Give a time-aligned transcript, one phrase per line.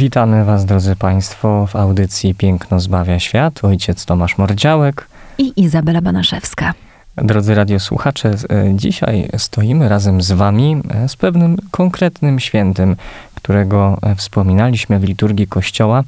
[0.00, 3.64] Witamy Was, drodzy Państwo, w audycji Piękno zbawia świat.
[3.64, 5.06] Ojciec Tomasz Mordziałek
[5.38, 6.74] i Izabela Banaszewska.
[7.16, 8.36] Drodzy radiosłuchacze, e,
[8.74, 12.96] dzisiaj stoimy razem z Wami e, z pewnym konkretnym świętym,
[13.34, 16.04] którego e, wspominaliśmy w liturgii Kościoła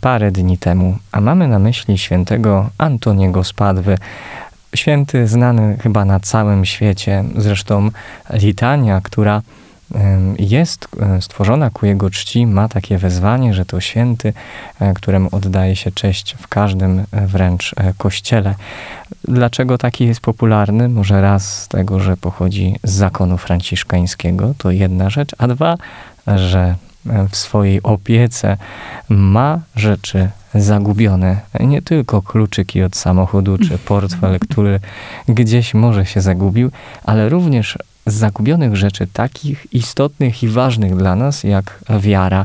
[0.00, 3.98] parę dni temu, a mamy na myśli świętego Antoniego Spadwy.
[4.74, 7.90] Święty znany chyba na całym świecie, zresztą
[8.30, 9.42] litania, która
[10.38, 14.32] jest e, stworzona ku jego czci, ma takie wezwanie, że to święty,
[14.80, 18.54] e, któremu oddaje się cześć w każdym e, wręcz kościele.
[19.24, 20.88] Dlaczego taki jest popularny?
[20.88, 25.76] Może raz z tego, że pochodzi z zakonu franciszkańskiego, to jedna rzecz, a dwa,
[26.36, 26.74] że
[27.30, 28.56] w swojej opiece
[29.08, 31.40] ma rzeczy zagubione.
[31.60, 34.80] Nie tylko kluczyki od samochodu czy portfel, który
[35.28, 36.70] gdzieś może się zagubił,
[37.04, 42.44] ale również zagubionych rzeczy, takich istotnych i ważnych dla nas, jak wiara,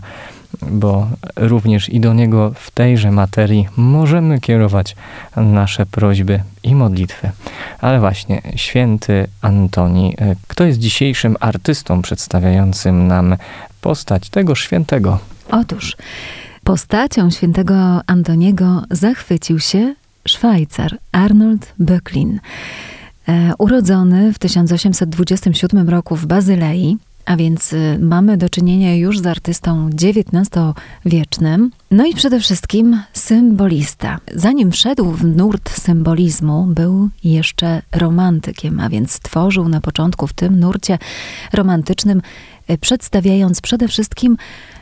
[0.62, 4.96] bo również i do Niego w tejże materii możemy kierować
[5.36, 7.32] nasze prośby i modlitwy.
[7.80, 10.16] Ale właśnie, święty Antoni,
[10.48, 13.36] kto jest dzisiejszym artystą przedstawiającym nam
[13.82, 15.20] postać tego świętego?
[15.50, 15.98] Otóż,
[16.64, 19.96] postacią świętego Antoniego zachwycił się
[20.28, 22.40] Szwajcar Arnold Böcklin.
[23.28, 29.26] E, urodzony w 1827 roku w Bazylei, a więc y, mamy do czynienia już z
[29.26, 31.72] artystą XIX-wiecznym.
[31.92, 34.20] No i przede wszystkim symbolista.
[34.36, 40.60] Zanim wszedł w nurt symbolizmu, był jeszcze romantykiem, a więc tworzył na początku w tym
[40.60, 40.98] nurcie
[41.54, 42.22] romantycznym,
[42.70, 44.38] y, przedstawiając przede wszystkim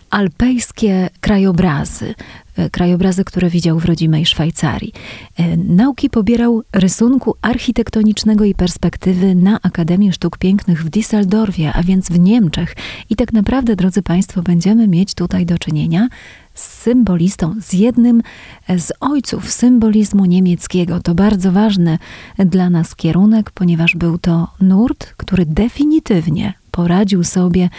[0.10, 2.16] alpejskie krajobrazy,
[2.58, 4.94] e, krajobrazy, które widział w rodzimej Szwajcarii.
[5.38, 12.10] E, nauki pobierał rysunku architektonicznego i perspektywy na Akademii Sztuk Pięknych w Düsseldorfie, a więc
[12.10, 12.76] w Niemczech.
[13.10, 16.08] I tak naprawdę, drodzy Państwo, będziemy mieć tutaj do czynienia
[16.54, 18.22] z symbolistą, z jednym
[18.78, 21.00] z ojców symbolizmu niemieckiego.
[21.00, 21.98] To bardzo ważny
[22.38, 27.70] dla nas kierunek, ponieważ był to nurt, który definitywnie poradził sobie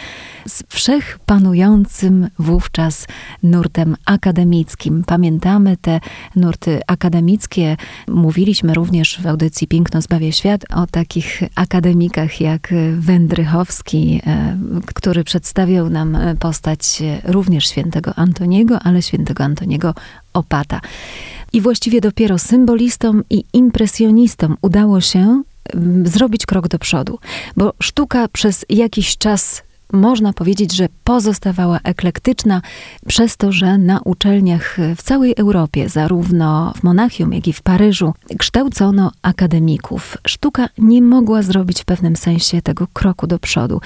[0.47, 3.07] z wszechpanującym wówczas
[3.43, 5.03] nurtem akademickim.
[5.07, 5.99] Pamiętamy te
[6.35, 7.77] nurty akademickie.
[8.07, 14.57] Mówiliśmy również w audycji Piękno zbawia świat o takich akademikach jak Wędrychowski, e,
[14.95, 19.93] który przedstawiał nam postać również świętego Antoniego, ale świętego Antoniego
[20.33, 20.81] Opata.
[21.53, 25.43] I właściwie dopiero symbolistom i impresjonistom udało się
[26.03, 27.19] zrobić krok do przodu,
[27.57, 29.63] bo sztuka przez jakiś czas
[29.93, 32.61] można powiedzieć, że pozostawała eklektyczna,
[33.07, 38.13] przez to, że na uczelniach w całej Europie, zarówno w Monachium, jak i w Paryżu,
[38.37, 40.17] kształcono akademików.
[40.27, 43.81] Sztuka nie mogła zrobić w pewnym sensie tego kroku do przodu.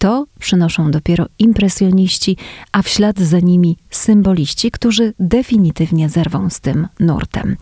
[0.00, 2.36] To przynoszą dopiero impresjoniści,
[2.72, 7.56] a w ślad za nimi symboliści, którzy definitywnie zerwą z tym nurtem.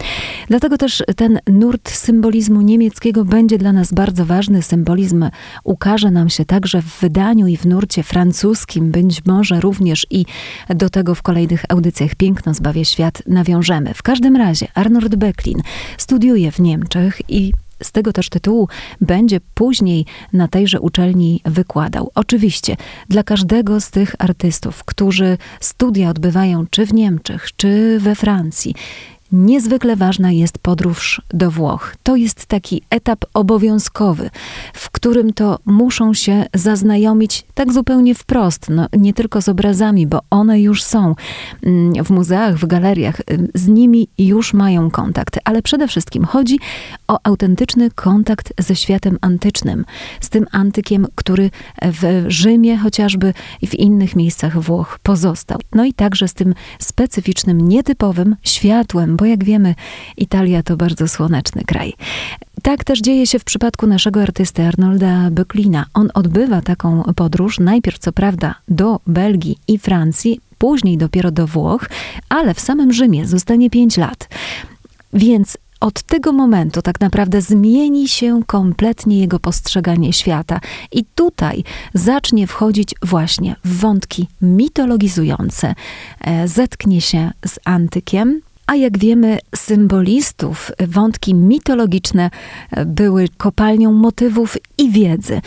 [0.49, 4.63] Dlatego też ten nurt symbolizmu niemieckiego będzie dla nas bardzo ważny.
[4.63, 5.31] Symbolizm
[5.65, 10.27] ukaże nam się także w wydaniu i w nurcie francuskim, być może również i
[10.69, 13.95] do tego w kolejnych audycjach Piękno zbawie świat nawiążemy.
[13.95, 15.63] W każdym razie Arnold Becklin
[15.97, 17.53] studiuje w Niemczech i
[17.83, 18.69] z tego też tytułu
[19.01, 22.11] będzie później na tejże uczelni wykładał.
[22.15, 22.77] Oczywiście
[23.09, 28.75] dla każdego z tych artystów, którzy studia odbywają czy w Niemczech, czy we Francji,
[29.33, 31.97] Niezwykle ważna jest podróż do Włoch.
[32.03, 34.31] To jest taki etap obowiązkowy,
[34.75, 40.21] w którym to muszą się zaznajomić tak zupełnie wprost, no, nie tylko z obrazami, bo
[40.31, 41.15] one już są
[41.63, 43.21] mm, w muzeach, w galeriach,
[43.55, 46.59] z nimi już mają kontakt, ale przede wszystkim chodzi
[47.09, 49.85] o autentyczny kontakt ze światem antycznym,
[50.21, 51.51] z tym antykiem, który
[51.83, 55.59] w Rzymie chociażby i w innych miejscach Włoch pozostał.
[55.75, 59.75] No i także z tym specyficznym, nietypowym światłem, bo jak wiemy,
[60.17, 61.93] Italia to bardzo słoneczny kraj.
[62.63, 65.83] Tak też dzieje się w przypadku naszego artysty Arnolda Böcklina.
[65.95, 71.87] On odbywa taką podróż, najpierw co prawda do Belgii i Francji, później dopiero do Włoch,
[72.29, 74.29] ale w samym Rzymie zostanie pięć lat.
[75.13, 80.61] Więc od tego momentu tak naprawdę zmieni się kompletnie jego postrzeganie świata.
[80.93, 81.65] I tutaj
[81.95, 85.75] zacznie wchodzić właśnie w wątki mitologizujące.
[86.21, 92.31] E, zetknie się z antykiem, a jak wiemy, symbolistów wątki mitologiczne
[92.87, 95.41] były kopalnią motywów i wiedzy.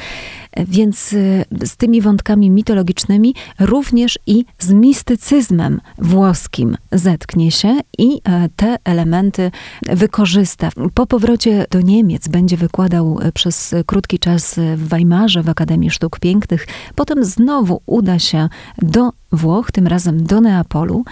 [0.57, 8.49] Więc y, z tymi wątkami mitologicznymi również i z mistycyzmem włoskim zetknie się i e,
[8.55, 9.51] te elementy
[9.81, 10.69] wykorzysta.
[10.93, 16.19] Po powrocie do Niemiec będzie wykładał e, przez krótki czas w Weimarze w Akademii Sztuk
[16.19, 16.67] Pięknych.
[16.95, 21.03] Potem znowu uda się do Włoch, tym razem do Neapolu.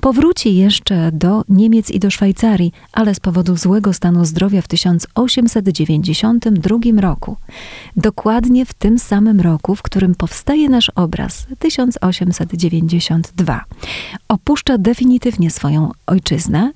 [0.00, 7.00] Powróci jeszcze do Niemiec i do Szwajcarii, ale z powodu złego stanu zdrowia w 1892
[7.00, 7.36] roku.
[7.96, 13.64] Dokładnie w tym samym roku, w którym powstaje nasz obraz 1892.
[14.28, 16.72] Opuszcza definitywnie swoją ojczyznę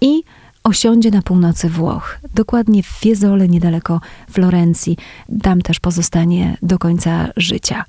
[0.00, 0.22] i
[0.66, 4.96] osiądzie na północy Włoch, dokładnie w Fiesole, niedaleko Florencji.
[5.42, 7.84] Tam też pozostanie do końca życia.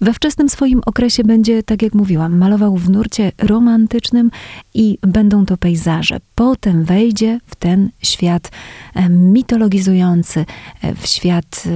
[0.00, 4.30] We wczesnym swoim okresie będzie, tak jak mówiłam, malował w nurcie romantycznym
[4.74, 6.18] i będą to pejzaże.
[6.34, 8.50] Potem wejdzie w ten świat
[8.94, 10.44] e, mitologizujący,
[10.82, 11.70] e, w świat e,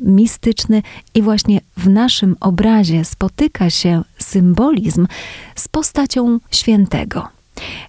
[0.00, 0.82] mistyczny
[1.14, 5.06] i właśnie w naszym obrazie spotyka się symbolizm
[5.54, 7.41] z postacią świętego.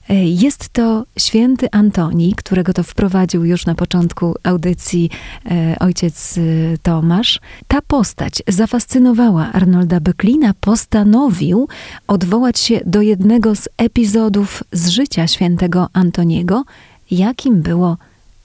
[0.09, 5.09] E, jest to święty Antoni, którego to wprowadził już na początku audycji
[5.45, 6.41] e, ojciec e,
[6.83, 7.39] Tomasz.
[7.67, 11.67] Ta postać zafascynowała Arnolda Böcklina, postanowił
[12.07, 16.63] odwołać się do jednego z epizodów z życia świętego Antoniego,
[17.11, 17.97] jakim było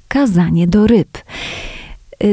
[0.08, 1.18] kazanie do ryb.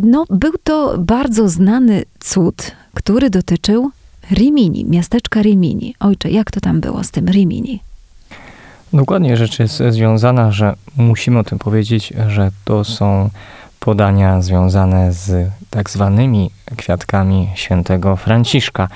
[0.03, 3.91] No, był to bardzo znany cud, który dotyczył
[4.31, 5.95] Rimini, miasteczka Rimini.
[5.99, 7.79] Ojcze, jak to tam było z tym Rimini?
[8.93, 13.29] Dokładnie rzecz jest związana, że musimy o tym powiedzieć, że to są
[13.79, 18.87] podania związane z tak zwanymi kwiatkami świętego Franciszka,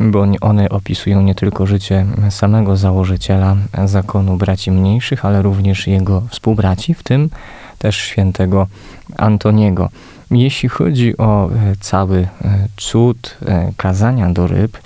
[0.00, 6.94] bo one opisują nie tylko życie samego założyciela zakonu braci mniejszych, ale również jego współbraci,
[6.94, 7.30] w tym
[7.78, 8.66] też świętego
[9.16, 9.88] Antoniego.
[10.30, 12.28] Jeśli chodzi o e, cały e,
[12.76, 14.78] cud e, kazania do ryb,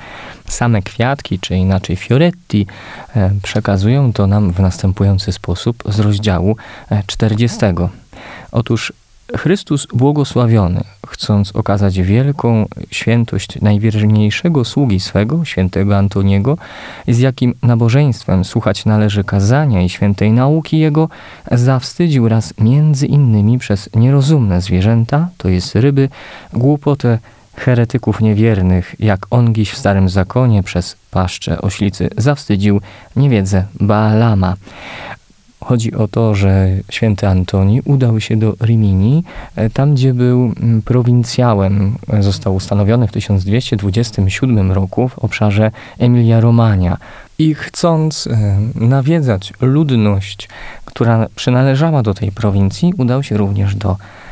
[0.48, 2.66] same kwiatki, czy inaczej fioretti,
[3.42, 6.56] przekazują to nam w następujący sposób z rozdziału
[7.06, 7.58] 40.
[8.52, 8.92] Otóż
[9.36, 16.58] Chrystus błogosławiony, chcąc okazać wielką świętość najwierniejszego sługi swego, świętego Antoniego,
[17.08, 21.08] z jakim nabożeństwem słuchać należy kazania i świętej nauki jego,
[21.52, 26.08] zawstydził raz między innymi przez nierozumne zwierzęta, to jest ryby,
[26.52, 27.18] głupotę
[27.56, 32.80] heretyków niewiernych, jak ongiś w Starym Zakonie przez paszczę oślicy zawstydził
[33.16, 34.56] niewiedzę Baalama.
[35.64, 39.24] Chodzi o to, że święty Antoni udał się do Rimini,
[39.56, 41.96] e, tam gdzie był mm, prowincjałem.
[42.20, 46.96] Został ustanowiony w 1227 roku w obszarze Emilia-Romagna.
[47.38, 50.48] I chcąc e, nawiedzać ludność,
[50.84, 54.23] która przynależała do tej prowincji, udał się również do Rimini,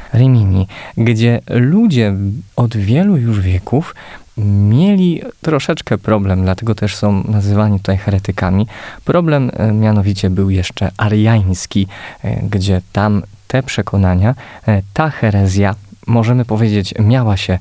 [0.96, 2.14] gdzie ludzie
[2.56, 3.94] od wielu już wieków
[4.36, 8.66] mieli troszeczkę problem, dlatego też są nazywani tutaj heretykami.
[9.04, 11.86] Problem e, mianowicie był jeszcze ariański,
[12.24, 14.34] e, gdzie tam te przekonania,
[14.68, 15.74] e, ta herezja,
[16.06, 17.58] możemy powiedzieć, miała się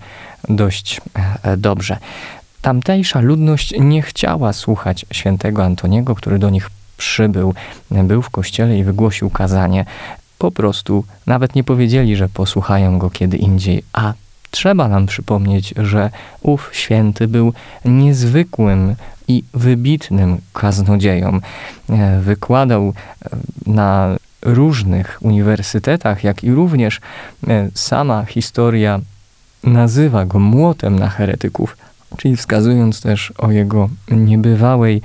[0.50, 1.01] dość
[1.57, 1.98] dobrze.
[2.62, 7.53] Tamtejsza ludność nie chciała słuchać świętego Antoniego, który do nich przybył,
[7.91, 9.86] był w kościele i wygłosił kazanie.
[10.41, 14.13] Po prostu nawet nie powiedzieli, że posłuchają go kiedy indziej, a
[14.51, 16.10] Trzeba nam przypomnieć, że
[16.41, 17.53] ów święty był
[17.86, 18.95] niezwykłym
[19.27, 21.39] i wybitnym kaznodzieją.
[21.89, 23.29] E, wykładał e,
[23.65, 27.00] na różnych uniwersytetach, jak i również
[27.48, 29.00] e, sama historia
[29.63, 31.77] nazywa go młotem na heretyków,
[32.17, 35.01] czyli wskazując też o jego niebywałej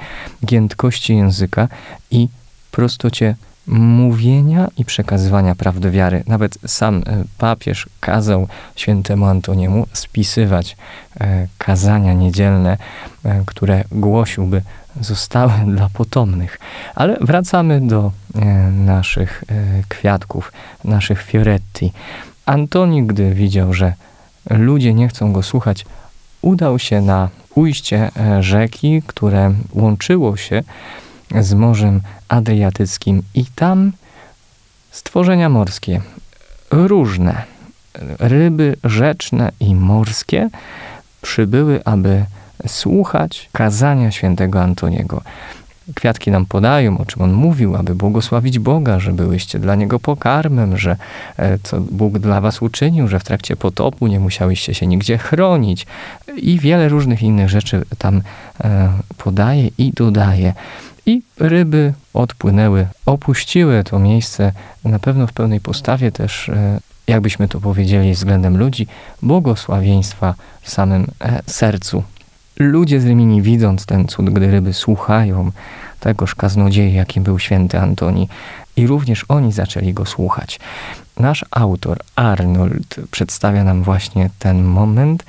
[0.46, 1.68] giętkości języka
[2.10, 2.28] i
[2.70, 3.34] prostocie
[3.66, 6.22] mówienia i przekazywania prawdy wiary.
[6.26, 10.76] Nawet sam e, papież kazał świętemu Antoniemu spisywać
[11.20, 12.78] e, kazania niedzielne,
[13.24, 14.62] e, które głosiłby
[15.00, 16.58] zostały dla potomnych.
[16.94, 18.12] Ale wracamy do
[18.72, 19.44] naszych
[19.88, 20.52] kwiatków,
[20.84, 21.92] naszych fioretti.
[22.46, 23.92] Antoni, gdy widział, że
[24.50, 25.86] ludzie nie chcą go słuchać,
[26.42, 30.62] udał się na ujście rzeki, które łączyło się
[31.40, 33.92] z Morzem Adriatyckim i tam
[34.90, 36.00] stworzenia morskie,
[36.70, 37.42] różne,
[38.18, 40.48] ryby rzeczne i morskie
[41.22, 42.24] przybyły, aby
[42.66, 45.22] słuchać kazania świętego Antoniego.
[45.94, 50.78] kwiatki nam podają, o czym on mówił, aby błogosławić Boga, że byłyście dla niego pokarmem,
[50.78, 50.96] że
[51.36, 55.86] e, co Bóg dla was uczynił, że w trakcie potopu nie musiałyście się nigdzie chronić
[56.36, 58.22] i wiele różnych innych rzeczy tam
[58.64, 60.54] e, podaje i dodaje.
[61.06, 64.52] I ryby odpłynęły, opuściły to miejsce,
[64.84, 68.86] na pewno w pełnej postawie też, e, jakbyśmy to powiedzieli względem ludzi,
[69.22, 71.06] błogosławieństwa w samym
[71.46, 72.02] sercu
[72.58, 75.50] Ludzie z Rymini widząc ten cud, gdy ryby słuchają
[76.00, 78.28] tegoż kaznodziei, jakim był święty Antoni,
[78.76, 80.60] i również oni zaczęli go słuchać.
[81.18, 85.24] Nasz autor Arnold przedstawia nam właśnie ten moment,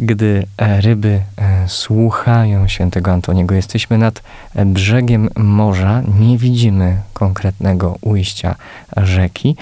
[0.00, 3.54] gdy e, ryby e, słuchają świętego Antoniego.
[3.54, 4.22] Jesteśmy nad
[4.54, 8.54] e, brzegiem morza, nie widzimy konkretnego ujścia
[8.96, 9.56] rzeki.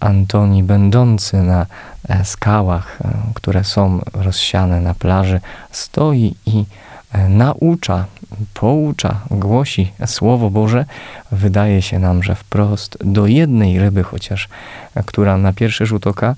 [0.00, 1.66] Antoni, będący na
[2.24, 2.98] skałach,
[3.34, 5.40] które są rozsiane na plaży,
[5.70, 6.64] stoi i
[7.28, 8.04] naucza,
[8.54, 10.84] poucza, głosi Słowo Boże.
[11.32, 14.48] Wydaje się nam, że wprost do jednej ryby, chociaż
[15.06, 16.34] która na pierwszy rzut oka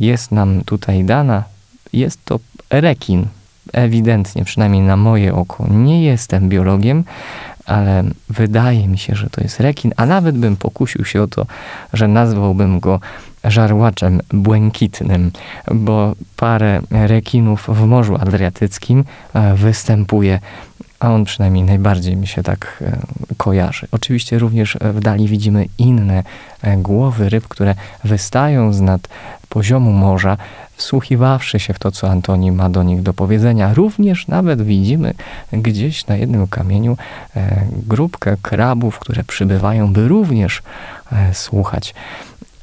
[0.00, 1.44] jest nam tutaj dana,
[1.92, 2.40] jest to
[2.70, 3.26] rekin.
[3.72, 5.66] Ewidentnie, przynajmniej na moje oko.
[5.70, 7.04] Nie jestem biologiem,
[7.66, 11.46] ale wydaje mi się, że to jest rekin, a nawet bym pokusił się o to,
[11.92, 13.00] że nazwałbym go
[13.44, 15.30] żarłaczem błękitnym,
[15.74, 19.04] bo parę rekinów w Morzu Adriatyckim
[19.34, 20.40] e, występuje,
[21.00, 22.98] a on przynajmniej najbardziej mi się tak e,
[23.36, 23.86] kojarzy.
[23.92, 26.22] Oczywiście również w dali widzimy inne
[26.62, 27.74] e, głowy ryb, które
[28.04, 29.08] wystają z nad
[29.48, 30.36] poziomu morza,
[30.76, 33.74] wsłuchiwawszy się w to, co Antoni ma do nich do powiedzenia.
[33.74, 35.14] Również nawet widzimy
[35.52, 36.96] gdzieś na jednym kamieniu
[37.36, 40.62] e, grupkę krabów, które przybywają, by również
[41.12, 41.94] e, słuchać.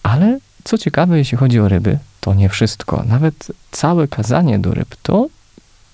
[0.03, 3.03] Ale co ciekawe, jeśli chodzi o ryby, to nie wszystko.
[3.07, 5.27] Nawet całe kazanie do ryb to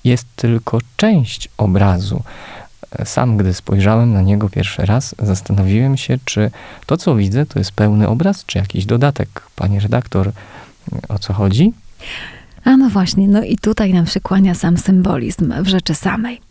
[0.03, 2.23] jest tylko część obrazu.
[2.91, 6.51] E, sam, gdy spojrzałem na niego pierwszy raz, zastanowiłem się, czy
[6.85, 9.41] to, co widzę, to jest pełny obraz, czy jakiś dodatek.
[9.55, 10.31] Panie redaktor,
[11.09, 11.73] o co chodzi?
[12.63, 16.41] A no właśnie, no i tutaj nam się kłania sam symbolizm w rzeczy samej.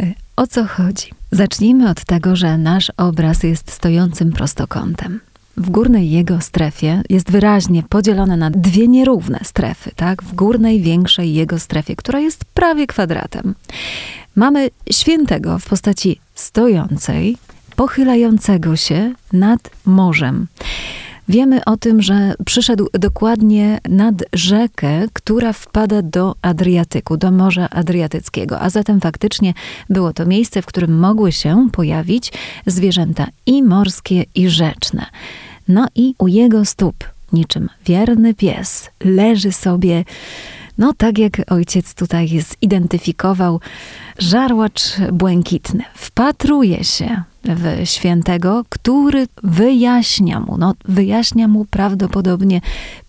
[0.00, 1.10] Y, o co chodzi?
[1.30, 5.20] Zacznijmy od tego, że nasz obraz jest stojącym prostokątem.
[5.56, 10.22] W górnej jego strefie jest wyraźnie podzielone na dwie nierówne strefy, tak?
[10.22, 13.54] W górnej, większej jego strefie, która jest prawie kwadratem.
[14.34, 17.36] Mamy świętego w postaci stojącej,
[17.76, 20.46] pochylającego się nad morzem.
[21.28, 28.60] Wiemy o tym, że przyszedł dokładnie nad rzekę, która wpada do Adriatyku, do Morza Adriatyckiego,
[28.60, 29.54] a zatem faktycznie
[29.90, 32.32] było to miejsce, w którym mogły się pojawić
[32.66, 35.06] zwierzęta i morskie, i rzeczne.
[35.68, 40.04] No i u jego stóp, niczym wierny pies, leży sobie
[40.78, 43.60] no, tak jak ojciec tutaj zidentyfikował,
[44.18, 52.60] żarłacz błękitny wpatruje się w świętego, który wyjaśnia mu, no, wyjaśnia mu prawdopodobnie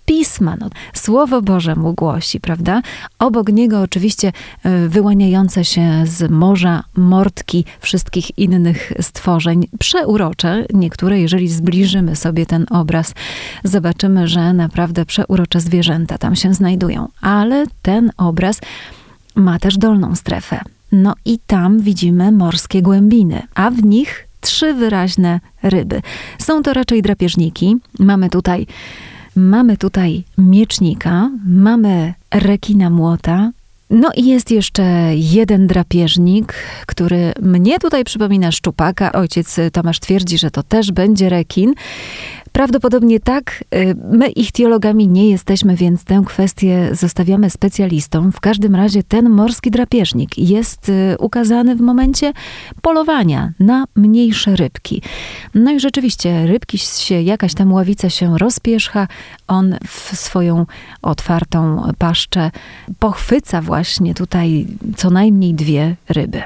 [0.07, 2.81] pisma, no, Słowo Boże mu głosi, prawda?
[3.19, 4.31] Obok niego oczywiście
[4.63, 10.65] e, wyłaniające się z morza mordki wszystkich innych stworzeń, przeurocze.
[10.73, 13.13] Niektóre, jeżeli zbliżymy sobie ten obraz,
[13.63, 17.07] zobaczymy, że naprawdę przeurocze zwierzęta tam się znajdują.
[17.21, 18.59] Ale ten obraz
[19.35, 20.61] ma też dolną strefę.
[20.91, 26.01] No i tam widzimy morskie głębiny, a w nich trzy wyraźne ryby.
[26.39, 27.75] Są to raczej drapieżniki.
[27.99, 28.67] Mamy tutaj
[29.37, 33.51] Mamy tutaj miecznika, mamy rekina młota,
[33.89, 34.83] no i jest jeszcze
[35.15, 36.53] jeden drapieżnik,
[36.85, 39.11] który mnie tutaj przypomina szczupaka.
[39.11, 41.73] Ojciec Tomasz twierdzi, że to też będzie rekin.
[42.57, 43.63] Prawdopodobnie tak.
[43.75, 48.31] Y, my ich teologami nie jesteśmy, więc tę kwestię zostawiamy specjalistom.
[48.31, 52.33] W każdym razie ten morski drapieżnik jest y, ukazany w momencie
[52.81, 55.01] polowania na mniejsze rybki.
[55.55, 59.07] No i rzeczywiście rybki się, jakaś tam ławica się rozpierzcha,
[59.47, 60.65] on w swoją
[61.01, 62.51] otwartą paszczę
[62.99, 66.43] pochwyca właśnie tutaj co najmniej dwie ryby.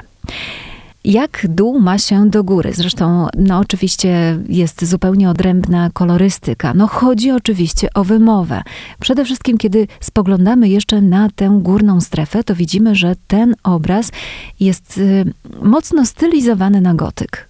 [1.04, 2.72] Jak dół ma się do góry?
[2.74, 6.74] Zresztą, no oczywiście jest zupełnie odrębna kolorystyka.
[6.74, 8.62] No chodzi oczywiście o wymowę.
[9.00, 14.12] Przede wszystkim, kiedy spoglądamy jeszcze na tę górną strefę, to widzimy, że ten obraz
[14.60, 15.24] jest y,
[15.62, 17.48] mocno stylizowany na gotyk.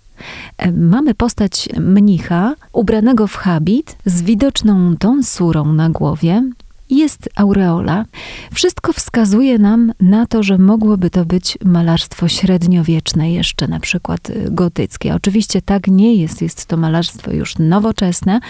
[0.58, 6.42] E, mamy postać mnicha ubranego w habit z widoczną tą surą na głowie
[6.92, 8.04] jest aureola.
[8.52, 14.46] Wszystko wskazuje nam na to, że mogłoby to być malarstwo średniowieczne, jeszcze na przykład y,
[14.50, 15.14] gotyckie.
[15.14, 18.40] Oczywiście tak nie jest, jest to malarstwo już nowoczesne,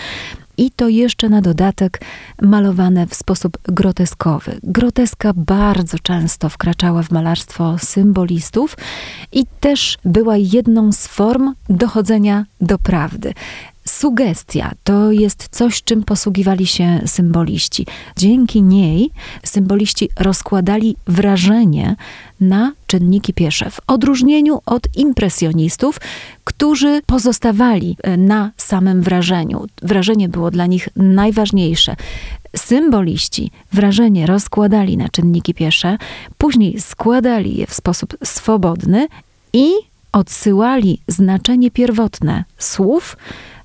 [0.57, 2.01] i to jeszcze na dodatek
[2.43, 4.59] malowane w sposób groteskowy.
[4.63, 8.77] Groteska bardzo często wkraczała w malarstwo symbolistów
[9.33, 13.35] i też była jedną z form dochodzenia do prawdy.
[14.02, 17.87] Sugestia to jest coś, czym posługiwali się symboliści.
[18.16, 19.11] Dzięki niej
[19.44, 21.97] symboliści rozkładali wrażenie
[22.40, 26.00] na czynniki pierwsze, w odróżnieniu od impresjonistów,
[26.44, 29.66] którzy pozostawali e, na samym wrażeniu.
[29.82, 31.97] Wrażenie było dla nich najważniejsze.
[32.56, 35.99] Symboliści wrażenie rozkładali na czynniki pierwsze,
[36.38, 39.06] później składali je w sposób swobodny
[39.52, 39.73] i
[40.12, 43.16] odsyłali znaczenie pierwotne słów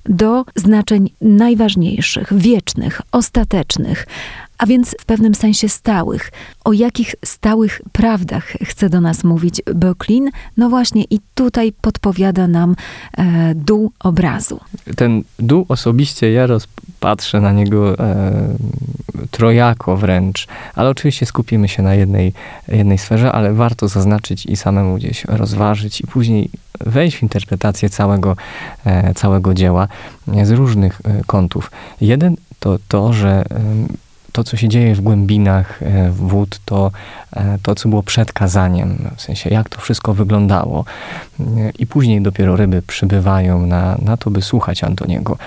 [0.08, 4.08] do znaczeń najważniejszych, wiecznych, ostatecznych,
[4.58, 6.32] a więc w pewnym sensie stałych.
[6.66, 10.30] O jakich stałych prawdach chce do nas mówić Böcklin?
[10.58, 12.76] No właśnie i tutaj podpowiada nam
[13.18, 14.60] e, dół obrazu.
[14.96, 16.48] Ten dół osobiście ja
[16.98, 18.32] rozpatrzę na niego e,
[19.32, 22.34] trojako wręcz, ale oczywiście skupimy się na jednej,
[22.68, 26.50] jednej sferze, ale warto zaznaczyć i samemu gdzieś rozważyć i później
[26.80, 28.36] wejść w interpretację całego,
[28.86, 29.88] e, całego dzieła
[30.44, 31.72] z różnych e, kątów.
[32.02, 33.44] Jeden to to, że
[34.38, 36.92] to, co się dzieje w głębinach e, wód, to
[37.36, 40.86] e, to, co było przed kazaniem, w sensie jak to wszystko wyglądało.
[41.40, 41.44] E,
[41.80, 45.38] I później dopiero ryby przybywają na, na to, by słuchać Antoniego.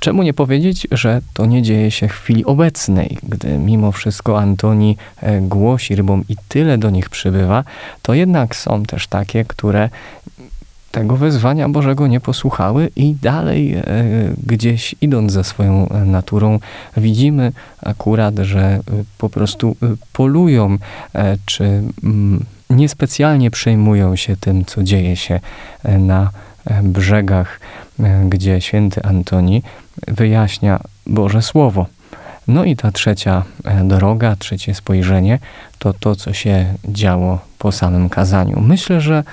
[0.00, 4.96] Czemu nie powiedzieć, że to nie dzieje się w chwili obecnej, gdy mimo wszystko Antoni
[5.40, 7.64] głosi rybom i tyle do nich przybywa,
[8.02, 9.88] to jednak są też takie, które
[10.96, 13.84] tego wezwania Bożego nie posłuchały i dalej e,
[14.46, 16.58] gdzieś idąc za swoją naturą
[16.96, 18.80] widzimy akurat, że e,
[19.18, 20.78] po prostu e, polują
[21.46, 21.64] czy
[22.04, 25.40] mm, niespecjalnie przejmują się tym, co dzieje się
[25.98, 26.30] na
[26.82, 27.60] brzegach,
[28.28, 29.62] gdzie święty Antoni
[30.08, 31.86] wyjaśnia Boże Słowo.
[32.48, 33.42] No i ta trzecia
[33.84, 35.38] droga, trzecie spojrzenie
[35.78, 38.60] to to, co się działo po samym kazaniu.
[38.60, 39.24] Myślę, że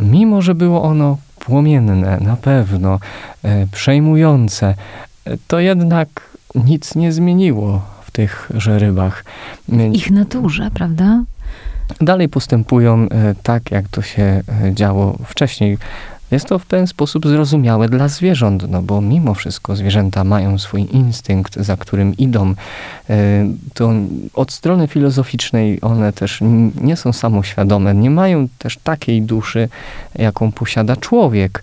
[0.00, 3.00] mimo że było ono płomienne, na pewno,
[3.42, 4.74] e, przejmujące,
[5.24, 6.08] e, to jednak
[6.54, 9.24] nic nie zmieniło w tych rybach.
[9.68, 11.22] W ich naturze, prawda?
[12.00, 15.78] Dalej postępują e, tak, jak to się działo wcześniej.
[16.30, 20.86] Jest to w ten sposób zrozumiałe dla zwierząt, no bo mimo wszystko zwierzęta mają swój
[20.92, 22.54] instynkt, za którym idą.
[23.10, 23.92] E, to
[24.34, 26.40] od strony filozoficznej one też
[26.80, 29.68] nie są samoświadome, nie mają też takiej duszy,
[30.14, 31.62] jaką posiada człowiek.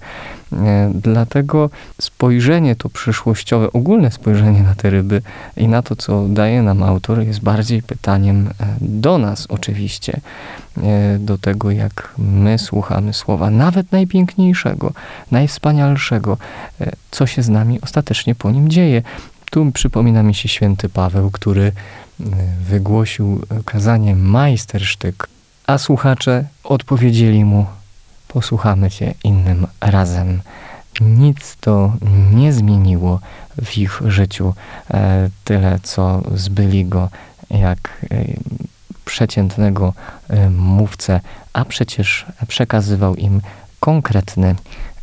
[0.53, 1.69] E, dlatego
[2.01, 5.21] spojrzenie to przyszłościowe, ogólne spojrzenie na te ryby
[5.57, 10.21] i na to, co daje nam autor, jest bardziej pytaniem e, do nas oczywiście,
[10.83, 14.93] e, do tego, jak my słuchamy słowa, nawet najpiękniejszego,
[15.31, 16.37] najwspanialszego,
[17.11, 19.01] co się z nami ostatecznie po nim dzieje.
[19.51, 21.71] Tu przypomina mi się święty Paweł, który
[22.69, 25.27] wygłosił kazanie majstersztyk,
[25.67, 27.65] a słuchacze odpowiedzieli mu
[28.33, 30.41] posłuchamy Cię innym razem.
[31.01, 31.93] Nic to
[32.33, 33.19] nie zmieniło
[33.65, 34.53] w ich życiu.
[34.93, 37.09] E, tyle, co zbyli go
[37.49, 38.25] jak e,
[39.05, 39.93] przeciętnego
[40.29, 41.19] e, mówcę,
[41.53, 43.41] a przecież przekazywał im
[43.79, 44.55] konkretny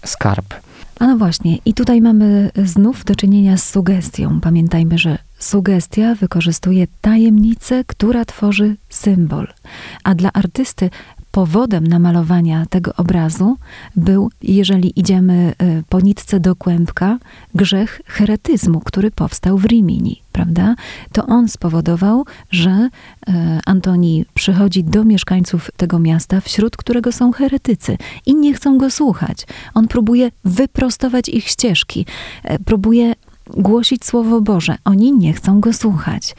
[0.04, 0.54] skarb.
[0.98, 4.40] A no właśnie, i tutaj mamy znów do czynienia z sugestią.
[4.40, 9.46] Pamiętajmy, że sugestia wykorzystuje tajemnicę, która tworzy symbol.
[10.04, 10.90] A dla artysty
[11.30, 13.56] powodem namalowania tego obrazu
[13.96, 17.18] był, jeżeli idziemy y, po nitce do kłębka,
[17.54, 20.74] grzech heretyzmu, który powstał w Rimini, prawda?
[21.12, 22.88] To on spowodował, że
[23.28, 23.32] y,
[23.66, 29.46] Antoni przychodzi do mieszkańców tego miasta, wśród którego są heretycy i nie chcą go słuchać.
[29.74, 32.06] On próbuje wyprostować ich ścieżki,
[32.50, 33.14] y, próbuje
[33.56, 34.76] głosić Słowo Boże.
[34.84, 36.34] Oni nie chcą go słuchać.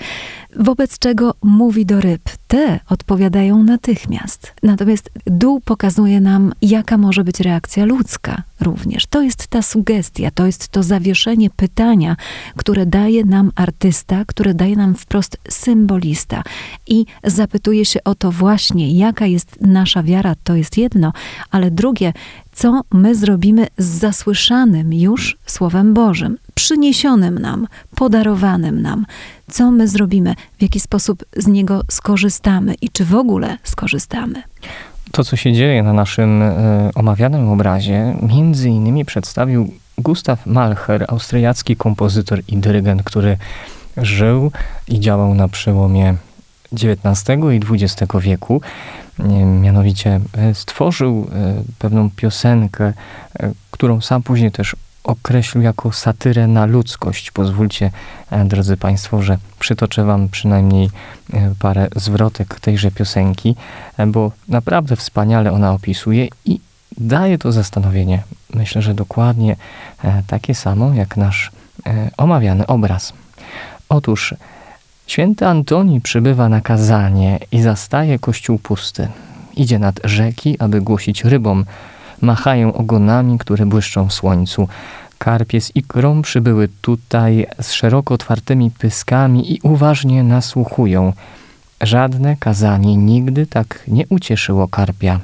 [0.56, 4.54] Wobec czego mówi do ryb, te odpowiadają natychmiast.
[4.64, 9.06] Natomiast dół pokazuje nam, jaka może być reakcja ludzka również.
[9.06, 12.16] To jest ta sugestia, to jest to zawieszenie pytania,
[12.56, 16.44] które daje nam artysta, które daje nam wprost symbolista.
[16.88, 21.14] I zapytuje się o to właśnie, jaka jest nasza wiara, to jest jedno,
[21.52, 22.14] ale drugie,
[22.52, 29.06] co my zrobimy z zasłyszanym już Słowem Bożym, przyniesionym nam, podarowanym nam.
[29.52, 34.44] Co my zrobimy, w jaki sposób z niego skorzystamy i czy w ogóle skorzystamy.
[35.12, 36.56] To, co się dzieje na naszym y,
[36.96, 43.38] omawianym obrazie, między innymi przedstawił Gustav Malcher, austriacki kompozytor i dyrygent, który
[43.98, 44.52] żył
[44.88, 46.16] i działał na przełomie
[46.74, 48.62] XIX i XX wieku.
[49.62, 50.20] Mianowicie
[50.54, 51.30] stworzył
[51.80, 52.94] pewną piosenkę,
[53.72, 57.32] którą sam później też określił jako satyrę na ludzkość.
[57.32, 57.92] Pozwólcie,
[58.32, 60.90] e, drodzy Państwo, że przytoczę Wam przynajmniej
[61.34, 63.56] e, parę zwrotek tejże piosenki,
[63.98, 66.60] e, bo naprawdę wspaniale ona opisuje i
[66.98, 68.24] daje to zastanowienie.
[68.54, 69.56] Myślę, że dokładnie
[70.28, 71.52] takie samo jak nasz
[72.18, 73.14] omawiany obraz.
[73.90, 74.36] Otóż
[75.08, 79.08] święty Antoni przybywa na kazanie i zastaje kościół pusty.
[79.56, 81.66] Idzie nad rzeki, aby głosić rybom,
[82.22, 84.68] machają ogonami, które błyszczą w słońcu.
[85.18, 91.14] Karpie z ikrą przybyły tutaj z szeroko otwartymi pyskami i uważnie nasłuchują.
[91.82, 95.20] Żadne kazanie nigdy tak nie ucieszyło karpia.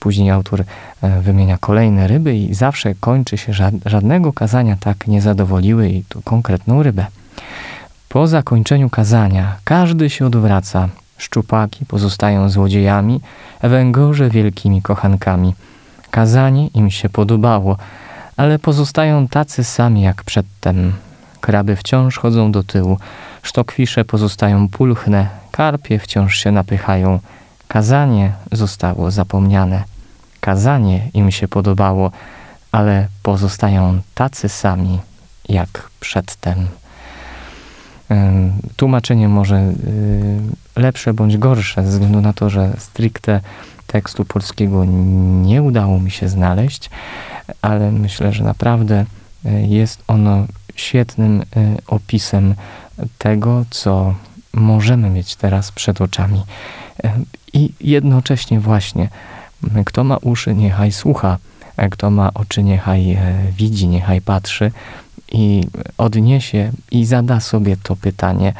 [0.00, 0.64] Później autor
[1.02, 3.52] e, wymienia kolejne ryby i zawsze kończy się
[3.86, 7.06] żadnego kazania tak nie zadowoliły i tu konkretną rybę.
[8.08, 10.88] Po zakończeniu kazania każdy się odwraca.
[11.16, 13.20] Szczupaki pozostają złodziejami,
[13.62, 15.54] węgorze wielkimi kochankami–
[16.10, 17.76] Kazanie im się podobało,
[18.36, 20.92] ale pozostają tacy sami jak przedtem.
[21.40, 22.98] Kraby wciąż chodzą do tyłu,
[23.42, 27.20] sztokwisze pozostają pulchne, karpie wciąż się napychają.
[27.68, 29.84] Kazanie zostało zapomniane.
[30.40, 32.10] Kazanie im się podobało,
[32.72, 34.98] ale pozostają tacy sami
[35.48, 36.68] jak przedtem.
[38.76, 39.70] Tłumaczenie może y,
[40.76, 43.40] lepsze bądź gorsze, ze względu na to, że stricte
[43.88, 44.84] tekstu polskiego
[45.42, 46.90] nie udało mi się znaleźć,
[47.62, 49.04] ale myślę, że naprawdę
[49.44, 51.44] e, jest ono świetnym e,
[51.86, 52.54] opisem
[53.18, 54.14] tego, co
[54.52, 56.42] możemy mieć teraz przed oczami.
[57.04, 57.12] E,
[57.52, 59.08] I jednocześnie właśnie,
[59.84, 61.38] kto ma uszy, niechaj słucha,
[61.90, 63.18] kto ma oczy, niechaj
[63.56, 64.72] widzi, niechaj patrzy
[65.32, 65.64] i
[65.98, 68.52] odniesie i zada sobie to pytanie,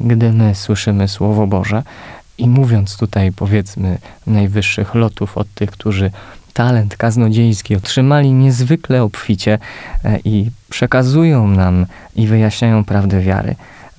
[0.00, 1.82] gdy my słyszymy Słowo Boże,
[2.38, 6.10] i mówiąc tutaj, powiedzmy, najwyższych lotów od tych, którzy
[6.54, 9.58] talent kaznodziejski otrzymali niezwykle obficie
[10.04, 13.56] e, i przekazują nam i wyjaśniają prawdę wiary,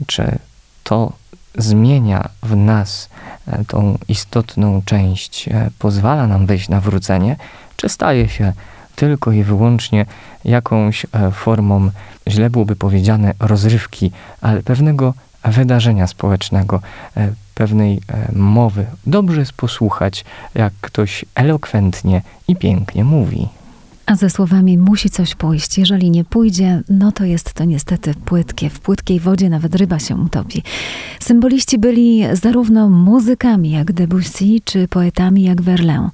[0.08, 0.40] czy
[0.84, 1.14] to
[1.58, 3.10] zmienia w nas
[3.48, 7.36] e, tą istotną część, e, pozwala nam wejść na wrócenie,
[7.76, 8.54] czy staje się
[8.96, 10.06] tylko i wyłącznie
[10.46, 11.90] jakąś formą,
[12.28, 16.82] źle byłoby powiedziane, rozrywki, ale pewnego wydarzenia społecznego,
[17.56, 18.86] pewnej e, mowy.
[19.08, 23.48] Dobrze jest posłuchać, jak ktoś elokwentnie i pięknie mówi.
[24.06, 25.78] A ze słowami musi coś pójść.
[25.78, 28.70] Jeżeli nie pójdzie, no to jest to niestety płytkie.
[28.70, 30.64] W płytkiej wodzie nawet ryba się utopi.
[31.20, 36.10] Symboliści byli zarówno muzykami jak Debussy, czy poetami jak Verlaine.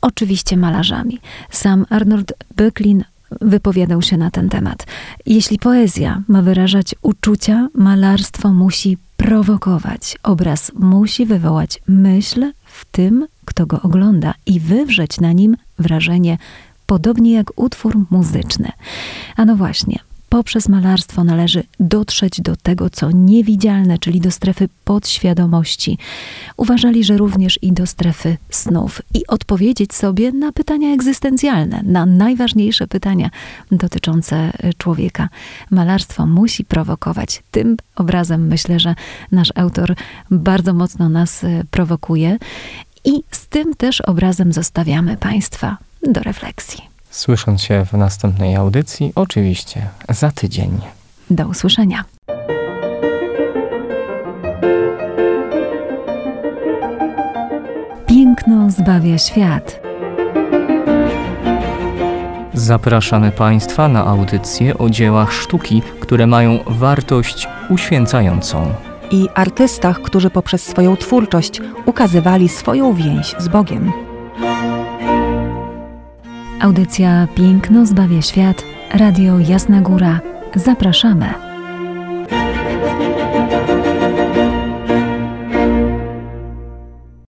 [0.00, 1.18] Oczywiście malarzami.
[1.50, 3.02] Sam Arnold Böcklin
[3.40, 4.86] wypowiadał się na ten temat.
[5.26, 10.18] Jeśli poezja ma wyrażać uczucia, malarstwo musi prowokować.
[10.22, 16.38] Obraz musi wywołać myśl w tym, kto go ogląda i wywrzeć na nim wrażenie,
[16.86, 18.72] podobnie jak utwór muzyczny.
[19.36, 25.98] A no właśnie, poprzez malarstwo należy dotrzeć do tego, co niewidzialne, czyli do strefy podświadomości.
[26.56, 32.86] Uważali, że również i do strefy snów i odpowiedzieć sobie na pytania egzystencjalne, na najważniejsze
[32.86, 33.30] pytania
[33.72, 35.28] dotyczące e, człowieka.
[35.70, 37.42] Malarstwo musi prowokować.
[37.50, 38.94] Tym obrazem myślę, że
[39.32, 39.94] nasz autor
[40.30, 42.38] bardzo mocno nas e, prowokuje
[43.04, 46.97] i z tym też obrazem zostawiamy Państwa do refleksji.
[47.18, 50.80] Słysząc się w następnej audycji, oczywiście za tydzień.
[51.30, 52.04] Do usłyszenia.
[58.06, 59.80] Piękno zbawia świat.
[62.54, 68.74] Zapraszamy Państwa na audycje o dziełach sztuki, które mają wartość uświęcającą.
[69.10, 74.07] I artystach, którzy poprzez swoją twórczość ukazywali swoją więź z Bogiem.
[76.60, 80.20] Audycja Piękno zbawia świat, Radio Jasna Góra.
[80.54, 81.47] Zapraszamy.